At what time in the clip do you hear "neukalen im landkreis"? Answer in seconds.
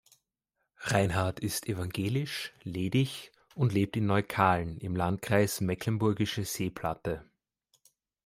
4.07-5.61